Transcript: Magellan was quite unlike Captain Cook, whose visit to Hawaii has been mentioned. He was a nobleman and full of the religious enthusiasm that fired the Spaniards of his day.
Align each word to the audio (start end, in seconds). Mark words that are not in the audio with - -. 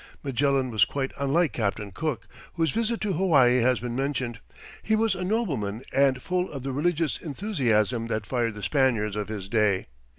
Magellan 0.23 0.71
was 0.71 0.83
quite 0.83 1.11
unlike 1.19 1.53
Captain 1.53 1.91
Cook, 1.91 2.27
whose 2.55 2.71
visit 2.71 2.99
to 3.01 3.13
Hawaii 3.13 3.59
has 3.59 3.79
been 3.79 3.95
mentioned. 3.95 4.39
He 4.81 4.95
was 4.95 5.13
a 5.13 5.23
nobleman 5.23 5.83
and 5.93 6.23
full 6.23 6.51
of 6.51 6.63
the 6.63 6.71
religious 6.71 7.21
enthusiasm 7.21 8.07
that 8.07 8.25
fired 8.25 8.55
the 8.55 8.63
Spaniards 8.63 9.15
of 9.15 9.27
his 9.27 9.47
day. 9.47 9.85